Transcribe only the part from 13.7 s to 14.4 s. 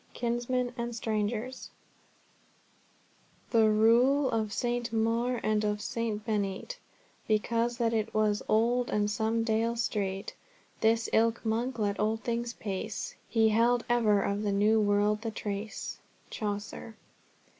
ever